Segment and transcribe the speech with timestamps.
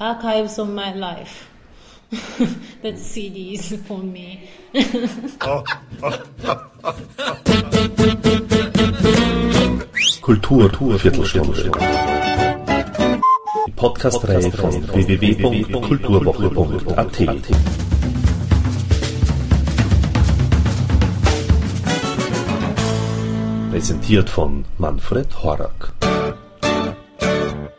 [0.00, 1.46] archives of my life.
[2.82, 4.48] That's CDs for me.
[10.22, 11.70] Kultur, Viertelstunde.
[13.66, 17.18] Die Podcast-Reihe von www.kulturwoche.at.
[23.70, 25.92] Präsentiert von Manfred Horak.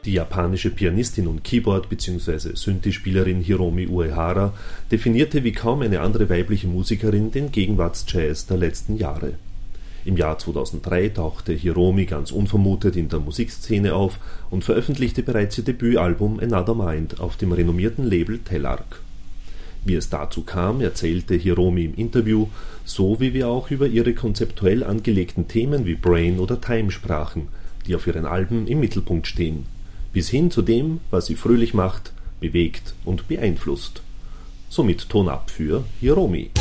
[0.04, 2.56] Die japanische Pianistin und Keyboard- bzw.
[2.56, 4.52] Synthi-Spielerin Hiromi Uehara
[4.92, 9.34] definierte wie kaum eine andere weibliche Musikerin den Gegenwartsjazz der letzten Jahre.
[10.04, 14.18] Im Jahr 2003 tauchte Hiromi ganz unvermutet in der Musikszene auf
[14.50, 19.02] und veröffentlichte bereits ihr Debütalbum Another Mind auf dem renommierten Label Telarc.
[19.86, 22.48] Wie es dazu kam, erzählte Hiromi im Interview,
[22.86, 27.50] so wie wir auch über ihre konzeptuell angelegten Themen wie Brain oder Time sprachen,
[27.86, 29.66] die auf ihren Alben im Mittelpunkt stehen,
[30.14, 34.02] bis hin zu dem, was sie fröhlich macht, bewegt und beeinflusst.
[34.70, 36.52] Somit Ton ab für Hiromi.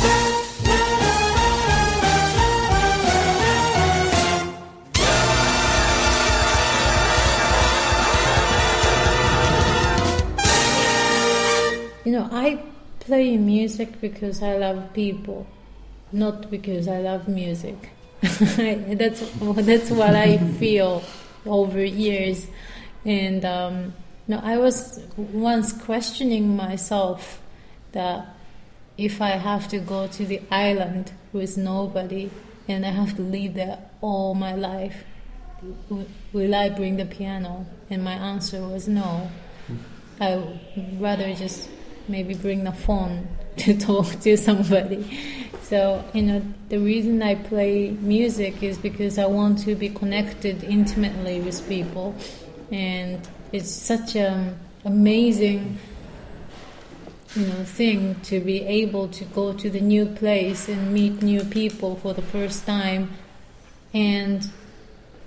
[12.03, 12.57] You know, I
[12.99, 15.45] play music because I love people,
[16.11, 17.75] not because I love music.
[18.21, 21.01] that's that's what I feel
[21.45, 22.47] over years,
[23.05, 23.93] and um,
[24.31, 27.41] know, I was once questioning myself
[27.91, 28.25] that
[28.97, 32.31] if I have to go to the island with nobody
[32.67, 35.03] and I have to live there all my life,
[36.33, 37.65] will I bring the piano?
[37.89, 39.29] And my answer was no.
[40.19, 41.69] I would rather just
[42.07, 45.19] maybe bring the phone to talk to somebody.
[45.63, 50.63] So, you know, the reason I play music is because I want to be connected
[50.63, 52.15] intimately with people.
[52.71, 55.77] And it's such an amazing,
[57.35, 61.43] you know, thing to be able to go to the new place and meet new
[61.43, 63.11] people for the first time.
[63.93, 64.49] And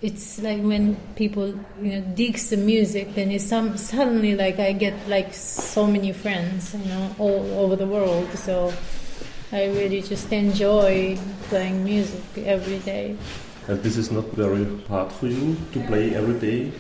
[0.01, 1.49] it's like when people
[1.81, 6.13] you know digs the music then it's some suddenly like i get like so many
[6.13, 8.71] friends you know all over the world so
[9.51, 11.17] i really just enjoy
[11.49, 13.17] playing music every day
[13.67, 16.71] And this is not very hard for you to play every day?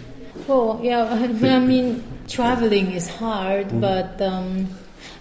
[0.49, 4.69] Oh yeah i mean traveling is hard but um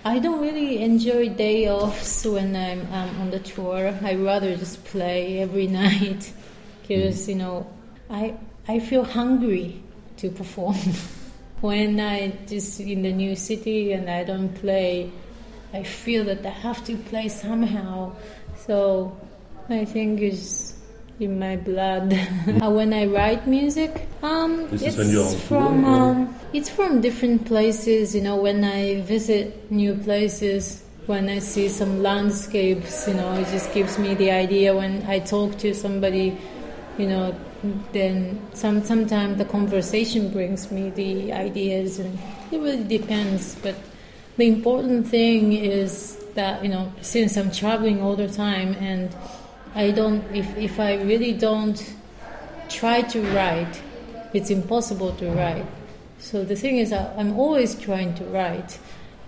[0.06, 3.98] I don't really enjoy day offs when I'm um, on the tour.
[4.02, 6.34] I rather just play every night
[6.82, 7.68] because you know
[8.10, 8.36] I
[8.68, 9.82] I feel hungry
[10.18, 10.76] to perform.
[11.62, 15.10] when I just in the new city and I don't play,
[15.74, 18.14] I feel that I have to play somehow.
[18.58, 19.16] So
[19.70, 20.73] I think it's
[21.20, 22.14] in my blood.
[22.62, 27.02] Uh, when I write music, um, it's when you're on tour, from um, it's from
[27.02, 28.16] different places.
[28.16, 33.48] You know, when I visit new places, when I see some landscapes, you know, it
[33.48, 34.76] just gives me the idea.
[34.76, 36.38] When I talk to somebody,
[36.98, 37.36] you know,
[37.92, 42.18] then some sometimes the conversation brings me the ideas, and
[42.52, 43.56] it really depends.
[43.56, 43.76] But
[44.38, 49.10] the important thing is that you know, since I'm traveling all the time, and
[49.76, 51.96] I don't, if if I really don't
[52.70, 53.82] try to write,
[54.34, 55.66] it's impossible to write.
[56.20, 58.80] So the thing is, I'm always trying to write,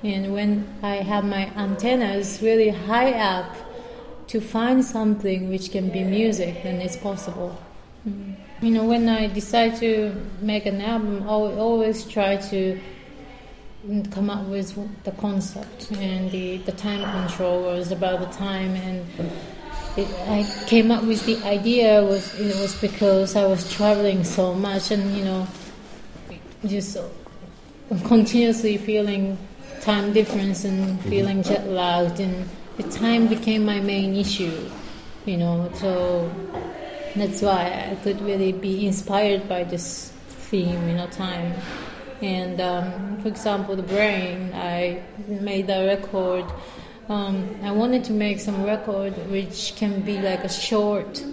[0.04, 3.56] and when I have my antennas really high up
[4.28, 7.58] to find something which can be music, then it's possible.
[8.08, 8.36] Mm.
[8.62, 12.80] You know, when I decide to make an album, I always try to
[14.12, 14.74] come up with
[15.04, 19.06] the concept and the, the time control was about the time and
[19.98, 24.54] it, I came up with the idea was it was because I was traveling so
[24.54, 25.48] much and you know
[26.66, 26.98] just
[28.06, 29.38] continuously feeling
[29.82, 34.70] time difference and feeling jet lagged and the time became my main issue
[35.26, 36.30] you know so
[37.16, 40.12] that's why I could really be inspired by this
[40.50, 41.54] theme you know time.
[42.22, 46.46] And um, for example the brain I made a record
[47.08, 51.24] um, I wanted to make some record which can be like a short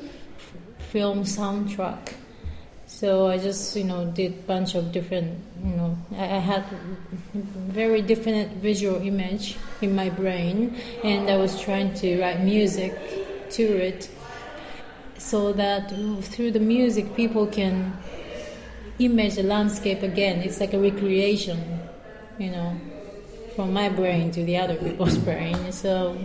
[0.91, 2.15] film soundtrack.
[2.87, 6.65] So I just you know did bunch of different you know I, I had
[7.35, 12.93] very different visual image in my brain, and I was trying to write music
[13.53, 14.11] to it,
[15.17, 15.91] so that
[16.25, 17.97] through the music people can
[18.99, 20.43] image the landscape again.
[20.43, 21.81] It's like a recreation,
[22.39, 22.79] you know
[23.55, 25.73] from my brain to the other people's brain.
[25.73, 26.17] So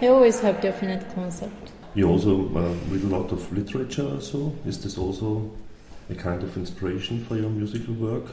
[0.00, 1.72] I always have definite concept.
[1.94, 5.50] You also uh, read a lot of literature, so is this also
[6.08, 8.26] a kind of inspiration for your musical work?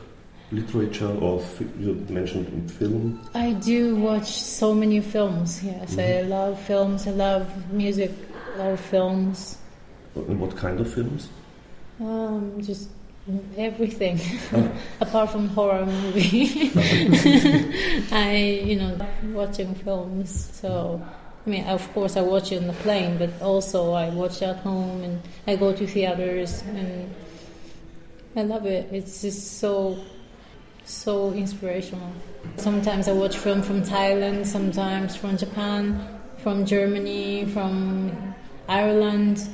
[0.52, 1.44] literature or
[1.80, 3.20] you mentioned film?
[3.34, 5.64] I do watch so many films.
[5.64, 6.00] Yes, mm-hmm.
[6.00, 7.08] I love films.
[7.08, 8.12] I love music
[8.58, 9.58] of films.
[10.16, 11.30] And what kind of films?
[12.00, 12.90] Um, just
[13.58, 14.20] everything
[14.54, 14.72] oh.
[15.02, 16.72] apart from horror movie.
[18.12, 18.98] I, you know,
[19.34, 20.50] watching films.
[20.54, 21.02] So,
[21.46, 24.58] I mean, of course, I watch it on the plane, but also I watch at
[24.58, 27.14] home and I go to theaters and
[28.36, 28.90] I love it.
[28.92, 29.98] It's just so,
[30.86, 32.12] so inspirational.
[32.58, 38.36] Sometimes I watch film from Thailand, sometimes from Japan, from Germany, from
[38.70, 39.48] Ireland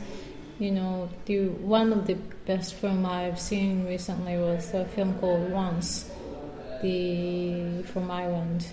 [0.59, 5.49] you know, the one of the best film I've seen recently was a film called
[5.51, 6.11] Once,
[6.81, 8.67] the from Ireland.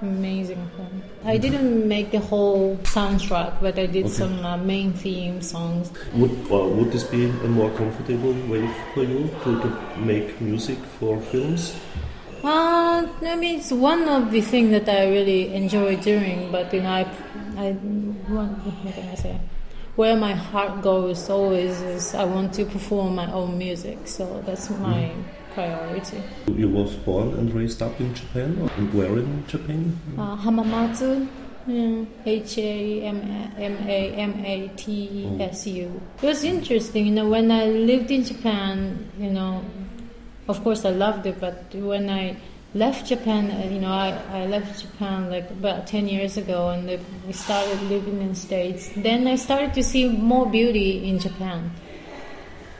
[0.00, 1.02] Amazing film.
[1.24, 4.14] I didn't make the whole soundtrack, but I did okay.
[4.14, 5.92] some uh, main theme songs.
[6.14, 9.68] Would uh, would this be a more comfortable way for you to, to
[9.98, 11.78] make music for films?
[12.42, 16.82] Uh, I mean, it's one of the things that I really enjoy doing, but you
[16.82, 17.06] know, I,
[17.56, 17.70] I
[18.26, 19.38] what, what can I say?
[19.96, 23.98] Where my heart goes always is I want to perform my own music.
[24.06, 25.24] So that's my mm.
[25.54, 26.22] priority.
[26.54, 29.98] You was born and raised up in Japan, or where in Japan?
[30.16, 31.28] Uh, Hamamatsu.
[32.26, 33.20] H A M
[33.86, 36.00] A M A T S U.
[36.20, 37.28] It was interesting, you know.
[37.28, 39.64] When I lived in Japan, you know,
[40.48, 42.36] of course I loved it, but when I
[42.74, 46.86] left Japan, uh, you know, I, I left Japan like about 10 years ago and
[47.26, 48.90] we started living in States.
[48.96, 51.70] Then I started to see more beauty in Japan.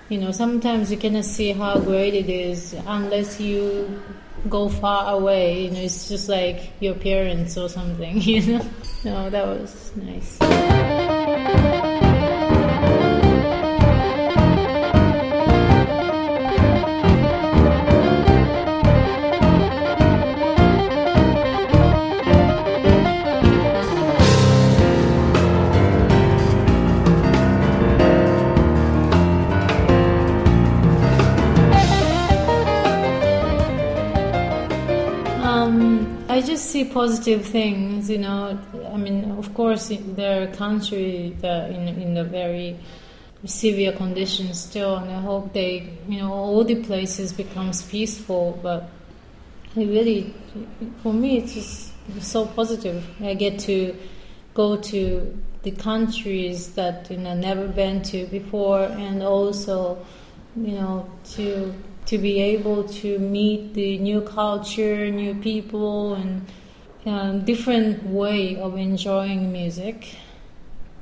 [0.09, 4.03] You know, sometimes you cannot see how great it is unless you
[4.49, 5.65] go far away.
[5.65, 8.67] You know, it's just like your parents or something, you know.
[9.05, 10.39] No, that was nice.
[36.93, 38.11] Positive things.
[38.11, 38.59] You know,
[38.93, 42.77] I mean, of course, there are countries in in the very
[43.45, 48.59] severe conditions still, and I hope they, you know, all the places becomes peaceful.
[48.63, 48.89] But
[49.77, 50.35] it really,
[51.03, 53.05] for me, it's just so positive.
[53.21, 53.97] I get to
[54.55, 60.05] go to the countries that you know never been to before, and also,
[60.57, 61.73] you know, to
[62.07, 66.47] to be able to meet the new culture, new people, and
[67.07, 70.17] um, different way of enjoying music,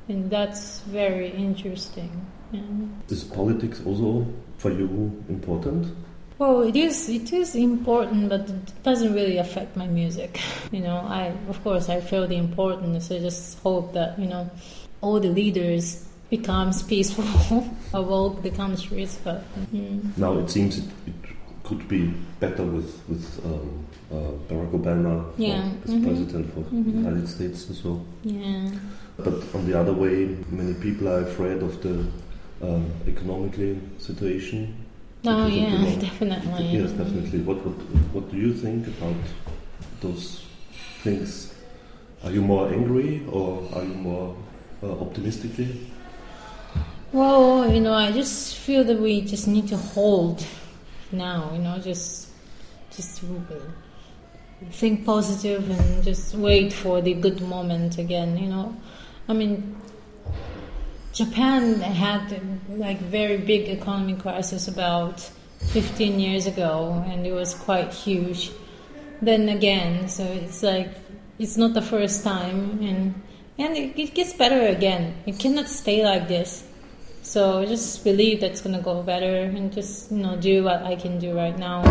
[0.08, 2.26] and that's very interesting.
[2.52, 2.61] Yeah.
[3.08, 4.26] Is politics also
[4.58, 5.94] for you important?
[6.38, 7.08] Well, it is.
[7.08, 10.41] It is important, but it doesn't really affect my music.
[10.73, 13.11] You know, I of course I feel the importance.
[13.11, 14.49] I just hope that you know
[15.00, 17.25] all the leaders becomes peaceful
[17.93, 19.19] of all the countries.
[19.23, 19.43] But
[19.75, 20.17] mm.
[20.17, 20.81] now it seems
[21.71, 25.71] could be better with with um, uh, Barack Obama yeah.
[25.85, 26.05] as mm-hmm.
[26.05, 26.83] president for mm-hmm.
[26.83, 28.05] the United States and so.
[28.25, 28.71] Yeah.
[29.17, 31.97] But on the other way, many people are afraid of the
[32.61, 34.75] uh, economically situation.
[35.25, 36.67] Oh yeah, definitely.
[36.79, 37.41] Yes, definitely.
[37.41, 37.79] What, what
[38.15, 39.23] what do you think about
[40.01, 40.45] those
[41.05, 41.55] things?
[42.25, 44.37] Are you more angry or are you more
[44.83, 45.87] uh, optimistically?
[47.12, 50.45] Well, you know, I just feel that we just need to hold
[51.12, 51.50] now.
[51.52, 52.29] You know, just
[52.90, 53.23] just
[54.71, 58.37] think positive and just wait for the good moment again.
[58.37, 58.76] You know,
[59.29, 59.76] I mean,
[61.12, 65.21] Japan had like very big economic crisis about
[65.73, 68.50] 15 years ago, and it was quite huge.
[69.23, 70.88] Then again, so it's like
[71.38, 73.14] it's not the first time, and
[73.59, 75.14] and it, it gets better again.
[75.26, 76.64] It cannot stay like this.
[77.23, 80.97] So I just believe that's gonna go better, and just you know do what I
[80.97, 81.83] can do right now.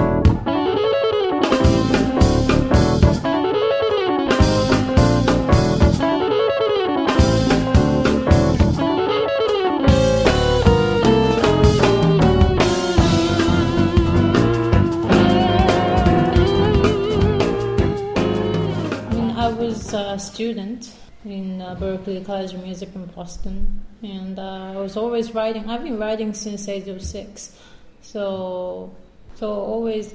[19.38, 20.92] I was a student
[21.26, 25.70] in uh, Berklee College of Music in Boston, and uh, I was always writing.
[25.70, 27.58] I've been writing since age of six,
[28.02, 28.96] so
[29.36, 30.14] so always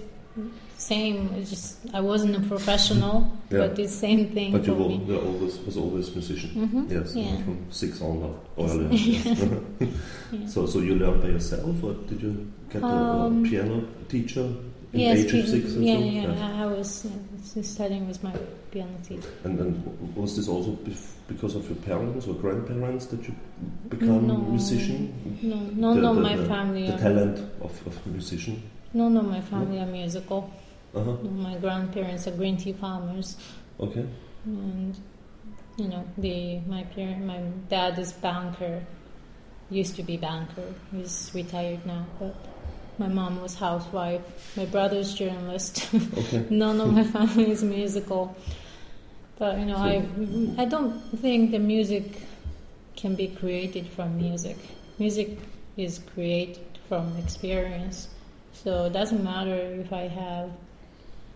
[0.79, 1.33] same.
[1.37, 3.59] It's just I wasn't a professional, yeah.
[3.59, 4.53] but the same thing.
[4.53, 6.51] But you were, were always was always musician.
[6.51, 6.93] Mm-hmm.
[6.93, 7.37] Yes, yeah.
[7.45, 8.91] from six on or earlier.
[8.91, 10.47] yeah.
[10.47, 14.47] So so you learned by yourself, or did you get um, a, piano teacher
[14.93, 15.73] in yes, age of six?
[15.75, 16.05] yeah, so?
[16.05, 17.07] yeah, I was
[17.63, 18.35] studying with my
[18.75, 18.91] piano.
[19.45, 23.35] And, and was this also bef- because of your parents or grandparents that you
[23.89, 24.37] become No.
[24.37, 25.01] musician?
[25.43, 26.87] No, no, The- no, the- my the- family.
[26.91, 28.63] The talent of, of musician.
[28.93, 30.51] no, no, my family are musical.
[30.95, 31.13] Uh-huh.
[31.47, 33.37] My grandparents are green tea farmers,
[33.81, 34.05] Okay.
[34.47, 34.95] and
[35.77, 38.83] you know, the my parent, my dad is banker.
[39.71, 40.69] Used to be banker.
[40.93, 42.37] He's retired now, but
[42.99, 44.23] my mom was housewife.
[44.57, 45.89] My brother's journalist.
[46.19, 46.47] Okay.
[46.51, 48.37] None of my family is musical.
[49.39, 50.05] But you know, I
[50.59, 52.05] I don't think the music
[52.97, 54.57] can be created from music.
[54.99, 55.39] Music
[55.77, 58.09] is created from experience.
[58.53, 60.51] So it doesn't matter if I have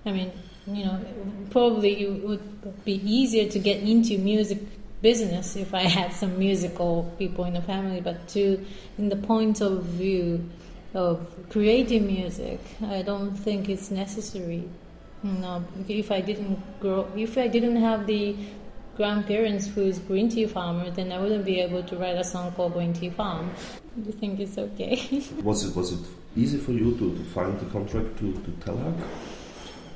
[0.06, 0.32] I mean,
[0.66, 1.00] you know,
[1.50, 4.58] probably it would be easier to get into music
[5.02, 8.64] business if I had some musical people in the family, but to
[8.96, 10.48] in the point of view
[10.94, 14.68] of creating music, I don't think it's necessary.
[15.22, 18.36] No, if I didn't grow, if I didn't have the
[18.96, 22.74] grandparents who's green tea farmer, then I wouldn't be able to write a song called
[22.74, 23.50] Green Tea Farm.
[23.96, 25.22] Do you think it's okay?
[25.42, 26.04] Was it was it
[26.36, 28.98] easy for you to, to find the contract to, to Telarc?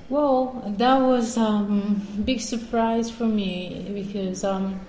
[0.09, 4.81] Well, that was um, big surprise for me because um,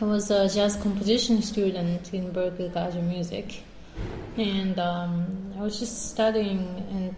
[0.00, 3.62] I was a jazz composition student in Berklee College of Music,
[4.36, 6.60] and um, I was just studying.
[6.90, 7.14] And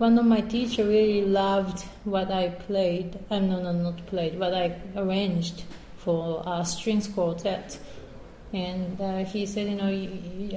[0.00, 3.18] one of my teacher really loved what I played.
[3.30, 5.64] I'm no, no, not played, what I arranged
[5.98, 7.78] for a strings quartet.
[8.54, 9.88] And uh, he said, you know,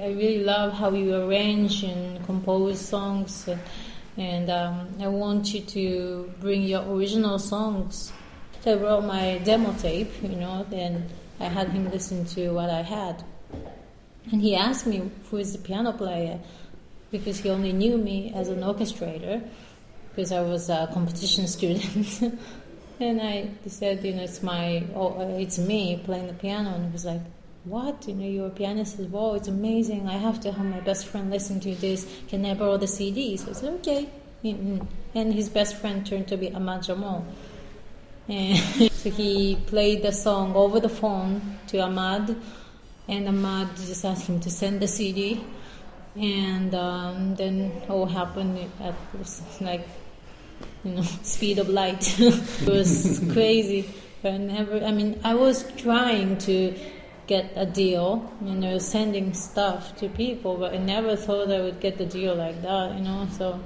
[0.02, 3.46] I really love how you arrange and compose songs.
[3.46, 3.60] And,
[4.16, 8.14] and um, I want you to bring your original songs.
[8.62, 11.06] So I wrote my demo tape, you know, then
[11.38, 13.22] I had him listen to what I had.
[14.32, 16.40] And he asked me who is the piano player
[17.14, 19.40] because he only knew me as an orchestrator
[20.08, 22.40] because I was a competition student.
[22.98, 26.74] and I said, you know, it's my, oh, uh, it's me playing the piano.
[26.74, 27.20] And he was like,
[27.64, 28.08] what?
[28.08, 29.34] You know, you're a pianist as well.
[29.34, 30.08] It's amazing.
[30.08, 32.04] I have to have my best friend listen to this.
[32.28, 33.36] Can I borrow the CD?
[33.36, 34.08] So I said, okay.
[34.42, 37.24] And his best friend turned to be Ahmad Jamal.
[38.28, 38.58] And
[38.92, 42.36] so he played the song over the phone to Ahmad,
[43.06, 45.44] and Ahmad just asked him to send the CD.
[46.16, 48.94] And um, then all happened at
[49.60, 49.86] like,
[50.84, 52.18] you know, speed of light.
[52.20, 53.92] it was crazy.
[54.22, 56.74] But I never, I mean, I was trying to
[57.26, 61.80] get a deal, you know, sending stuff to people, but I never thought I would
[61.80, 63.26] get the deal like that, you know.
[63.36, 63.60] So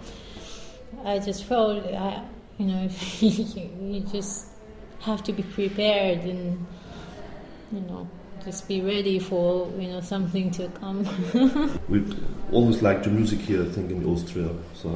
[1.05, 2.25] I just felt, I,
[2.57, 2.89] you know,
[3.21, 4.47] you just
[5.01, 6.67] have to be prepared and,
[7.73, 8.09] you know,
[8.49, 11.05] just be ready for, you know, something to come.
[11.93, 11.99] We
[12.51, 14.49] always liked the music here, I think, in Austria.
[14.73, 14.89] So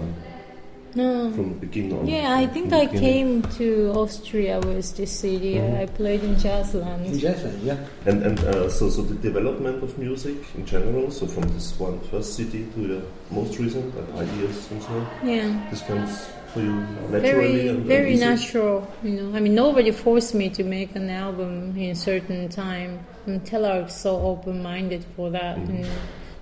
[0.94, 1.30] no.
[1.32, 2.06] from the beginning on.
[2.06, 3.42] Yeah, I think I beginning.
[3.42, 5.47] came to Austria with this CD.
[5.56, 5.80] Mhm.
[5.82, 7.04] I played in Jazzland.
[7.04, 7.78] In Jazzland, yeah.
[8.09, 11.11] And and uh, so so the development of music in general.
[11.11, 15.06] So from this one first CD to the most recent, like ideas and so on.
[15.35, 15.49] Yeah.
[15.71, 19.37] This comes for you naturally very very natural you know.
[19.37, 23.87] I mean nobody forced me to make an album in a certain time and Telarc
[23.87, 25.56] is so open-minded for that.
[25.56, 25.68] Mhm.
[25.68, 25.87] and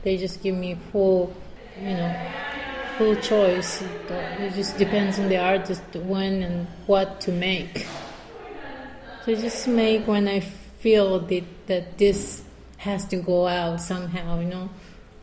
[0.03, 1.33] they just give me full
[1.81, 2.15] you know
[2.99, 3.83] full choice.
[4.41, 7.87] It just depends on the artist when and what to make.
[9.25, 10.41] So just make when i
[10.81, 12.43] feel that, that this
[12.79, 14.69] has to go out somehow you know.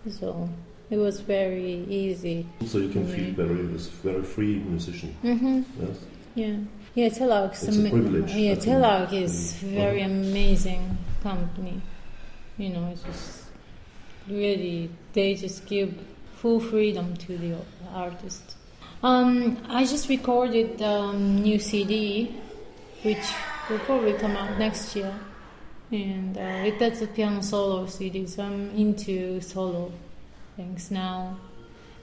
[0.10, 0.50] So
[0.89, 3.32] it was very easy So you can feel me.
[3.32, 3.56] very
[4.03, 5.15] very free musician.
[5.24, 5.62] Mm-hmm.
[5.82, 5.98] Yes.
[6.36, 6.58] Yeah,
[6.96, 8.56] yeah, Telarc's It's a privilege, Yeah.
[8.56, 11.82] Telag is very amazing company.
[12.58, 13.44] You know, it's just
[14.27, 15.94] really they just give
[16.36, 17.56] full freedom to the
[17.94, 18.56] artist.
[19.03, 22.36] Um, I just recorded um, new CD,
[23.03, 23.25] which
[23.70, 25.13] will probably come out next year,
[25.91, 28.25] and uh, it, that's a piano solo CD.
[28.27, 29.91] So I'm into solo
[30.58, 31.38] things now.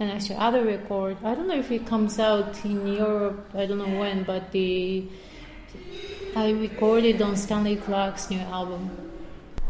[0.01, 3.79] And actually, other record, I don't know if it comes out in Europe, I don't
[3.79, 5.07] know when, but the
[6.37, 8.91] I recorded on Stanley Clarke's new album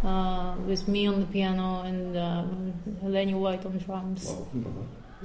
[0.02, 2.72] uh, with me on the piano and um,
[3.02, 4.24] Lenny White on drums.
[4.26, 4.46] Wow.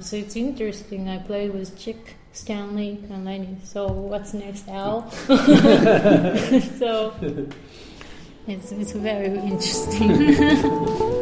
[0.00, 1.08] So it's interesting.
[1.08, 3.56] I played with Chick, Stanley, and Lenny.
[3.64, 5.10] So what's next, Al?
[6.78, 7.14] so
[8.46, 11.16] it's it's very interesting.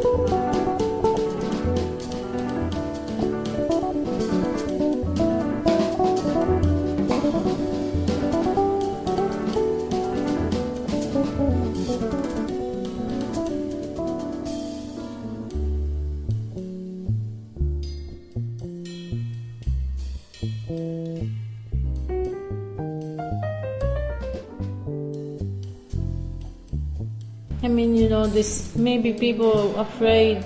[28.39, 30.39] this maybe people afraid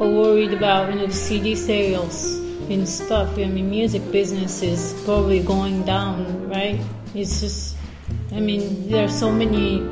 [0.00, 2.40] or worried about you know the CD sales
[2.72, 3.36] and stuff.
[3.36, 6.80] I mean, music business is probably going down, right?
[7.14, 7.76] It's just,
[8.32, 9.84] I mean, there are so many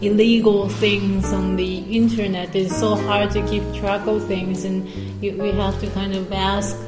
[0.00, 2.54] illegal things on the internet.
[2.54, 4.86] It's so hard to keep track of things, and
[5.20, 6.78] you, we have to kind of ask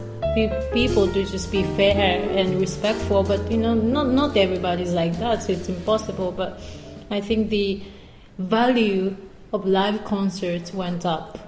[0.72, 3.24] people to just be fair and respectful.
[3.24, 6.30] But you know, not not everybody's like that, so it's impossible.
[6.30, 6.60] But
[7.10, 7.82] I think the
[8.38, 9.16] value
[9.54, 11.38] of live concerts went up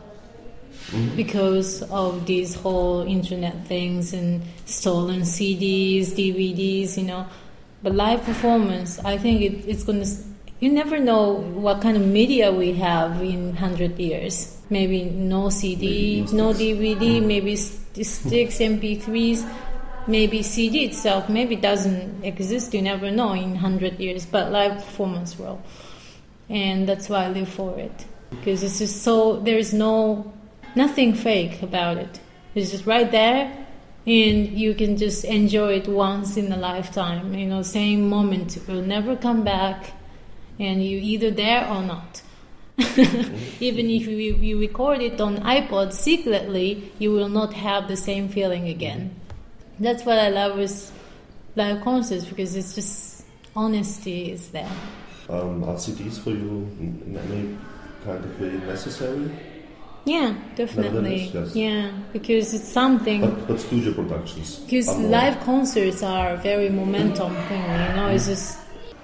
[0.90, 1.16] mm-hmm.
[1.16, 7.26] because of these whole internet things and stolen CDs, DVDs, you know.
[7.82, 10.10] But live performance, I think it, it's going to.
[10.60, 14.56] You never know what kind of media we have in hundred years.
[14.70, 17.26] Maybe no CD, maybe no DVD, mm-hmm.
[17.26, 19.46] maybe sticks, MP3s,
[20.06, 22.72] maybe CD itself, maybe doesn't exist.
[22.72, 24.24] You never know in hundred years.
[24.24, 25.60] But live performance will
[26.48, 30.32] and that's why I live for it because it's just so there's no
[30.74, 32.20] nothing fake about it.
[32.54, 33.66] It's just right there,
[34.06, 37.34] and you can just enjoy it once in a lifetime.
[37.34, 39.92] You know, same moment will never come back,
[40.58, 42.22] and you either there or not.
[43.58, 48.28] Even if you, you record it on iPod secretly, you will not have the same
[48.28, 49.14] feeling again.
[49.80, 50.92] That's what I love with
[51.54, 53.24] live concerts because it's just
[53.54, 54.70] honesty is there.
[55.28, 57.58] Um, are CDs for you in any
[58.04, 59.30] kind of way necessary?
[60.04, 61.32] Yeah, definitely.
[61.34, 61.56] Yes.
[61.56, 63.22] Yeah, because it's something.
[63.22, 64.60] But, but studio productions.
[64.60, 67.62] Because live concerts are very momentum thing.
[67.62, 68.60] You know, it's just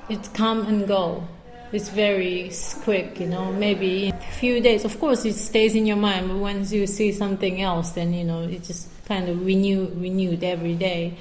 [0.09, 1.27] it come and go.
[1.73, 2.53] It's very
[2.85, 3.19] quick.
[3.19, 4.85] You know, maybe in a few days.
[4.85, 6.29] Of course, it stays in your mind.
[6.29, 10.45] But once you see something else, then you know it just kind of renew renewed
[10.45, 11.15] every day.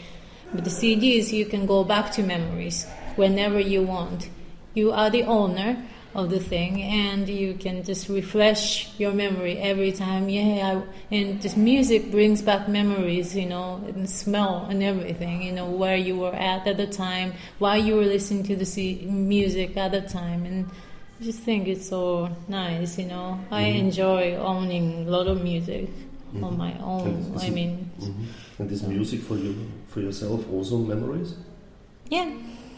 [0.53, 4.29] But the CDs, you can go back to memories whenever you want
[4.73, 9.93] you are the owner of the thing and you can just refresh your memory every
[9.93, 15.53] time yeah and just music brings back memories you know and smell and everything you
[15.53, 19.77] know where you were at at the time why you were listening to the music
[19.77, 20.69] at the time and
[21.21, 23.53] I just think it's so nice you know mm-hmm.
[23.53, 26.43] I enjoy owning a lot of music mm-hmm.
[26.43, 28.62] on my own I mean mm-hmm.
[28.62, 29.55] and this music for you
[29.88, 31.36] for yourself also memories
[32.10, 32.29] yeah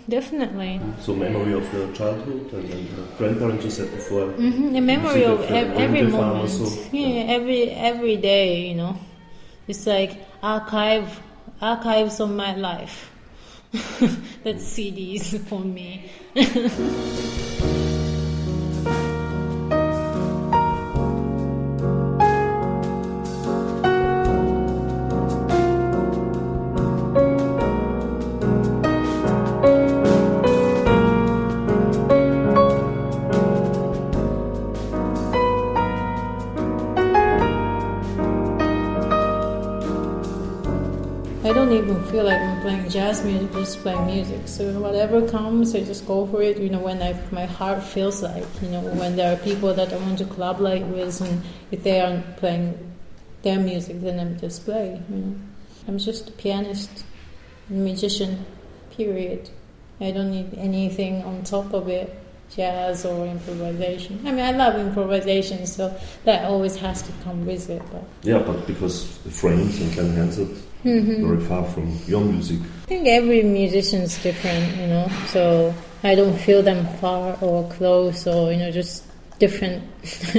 [0.09, 0.81] definitely.
[1.01, 4.27] So memory of your childhood and, and uh, grandparents you said before.
[4.27, 4.73] Mm-hmm.
[4.73, 6.51] The memory of, ev- every moment.
[6.91, 8.67] Yeah, every every day.
[8.67, 8.97] You know,
[9.67, 11.19] it's like archive
[11.61, 13.09] archives of my life.
[14.43, 16.11] That's CDs for me.
[42.73, 44.47] like jazz music, just playing music.
[44.47, 46.57] So whatever comes, I just go for it.
[46.57, 49.93] You know, when I, my heart feels like, you know, when there are people that
[49.93, 52.77] I want to club collaborate with, and if they aren't playing
[53.41, 55.01] their music, then I'm just play.
[55.09, 55.35] You know,
[55.87, 57.05] I'm just a pianist,
[57.69, 58.45] musician.
[58.91, 59.49] Period.
[59.99, 62.23] I don't need anything on top of it
[62.55, 64.19] jazz or improvisation.
[64.25, 67.81] I mean, I love improvisation, so that always has to come with it.
[67.91, 71.27] But yeah, but because the frames and Glen Hansard mm-hmm.
[71.27, 72.59] very far from your music.
[72.83, 75.07] I think every musician is different, you know.
[75.27, 79.05] So I don't feel them far or close, or you know, just
[79.39, 79.83] different.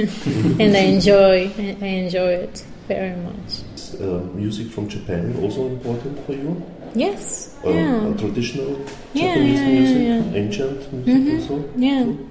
[0.59, 3.63] and I enjoy, I enjoy it very much.
[3.99, 6.63] Uh, music from Japan also important for you?
[6.93, 7.55] Yes.
[7.65, 8.13] Uh, yeah.
[8.17, 8.75] traditional
[9.13, 11.53] Japanese yeah, music, yeah, ancient music mm-hmm.
[11.53, 11.69] also.
[11.75, 12.29] Yeah, too?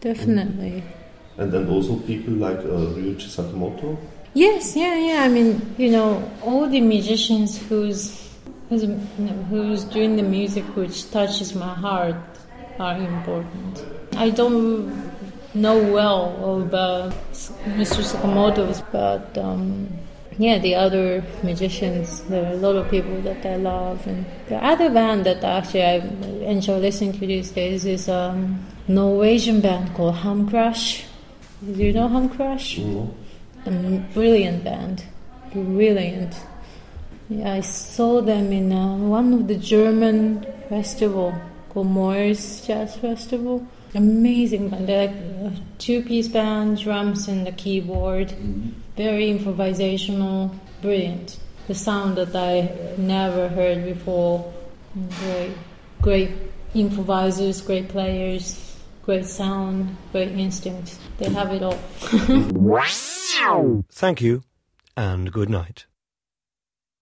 [0.00, 0.82] definitely.
[1.38, 3.96] And then also people like uh, Ryuichi Sakamoto.
[4.36, 5.22] Yes, yeah, yeah.
[5.22, 8.36] I mean, you know, all the musicians who's
[8.68, 8.84] who's,
[9.48, 12.16] who's doing the music which touches my heart
[12.78, 13.82] are important.
[14.14, 14.92] I don't
[15.54, 17.12] know well about
[17.80, 18.04] Mr.
[18.04, 19.88] Sakamoto's, but um,
[20.36, 24.06] yeah, the other musicians, there are a lot of people that I love.
[24.06, 25.94] And the other band that actually I
[26.44, 31.06] enjoy listening to these days is a um, Norwegian band called Humcrush.
[31.64, 32.84] Do you know Humcrush?
[32.84, 33.22] Mm-hmm
[33.66, 35.04] a brilliant band,
[35.52, 36.34] brilliant.
[37.28, 41.34] Yeah, I saw them in uh, one of the German festival
[41.70, 43.66] called Moers Jazz Festival.
[43.94, 44.88] Amazing band.
[44.88, 48.28] They're like a two-piece band, drums and the keyboard.
[48.28, 48.70] Mm-hmm.
[48.96, 51.38] Very improvisational, brilliant.
[51.66, 54.52] The sound that I never heard before.
[55.20, 55.52] Great,
[56.00, 56.30] great
[56.74, 58.54] improvisers, great players,
[59.06, 60.98] great sound, great instinct.
[61.18, 61.78] They have it all.
[63.92, 64.42] Thank you,
[64.96, 65.86] and good night.